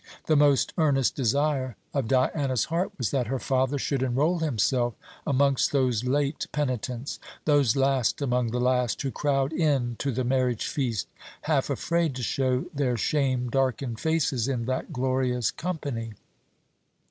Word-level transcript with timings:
The 0.25 0.35
most 0.35 0.73
earnest 0.79 1.15
desire 1.15 1.75
of 1.93 2.07
Diana's 2.07 2.65
heart 2.73 2.89
was 2.97 3.11
that 3.11 3.27
her 3.27 3.37
father 3.37 3.77
should 3.77 4.01
enroll 4.01 4.39
himself 4.39 4.95
amongst 5.27 5.71
those 5.71 6.03
late 6.05 6.47
penitents 6.51 7.19
those 7.45 7.75
last 7.75 8.19
among 8.19 8.49
the 8.49 8.59
last 8.59 8.99
who 9.03 9.11
crowd 9.11 9.53
in 9.53 9.97
to 9.97 10.11
the 10.11 10.23
marriage 10.23 10.65
feast, 10.65 11.07
half 11.43 11.69
afraid 11.69 12.15
to 12.15 12.23
show 12.23 12.65
their 12.73 12.97
shame 12.97 13.47
darkened 13.51 13.99
faces 13.99 14.47
in 14.47 14.65
that 14.65 14.91
glorious 14.91 15.51
company. 15.51 16.13